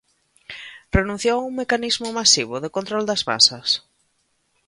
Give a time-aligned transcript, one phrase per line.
[0.97, 3.67] ¿Renunciou a un mecanismo masivo de control das masas?